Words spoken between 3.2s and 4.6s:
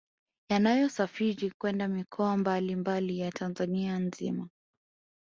Tanzania nzima